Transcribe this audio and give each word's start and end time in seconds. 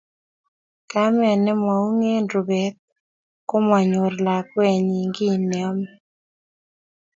Kamet 0.91 1.39
nemoungen 1.43 2.23
rubet 2.33 2.75
ngomanyor 3.47 4.11
lakwenyi 4.25 5.01
kiy 5.15 5.37
neomei 5.49 5.97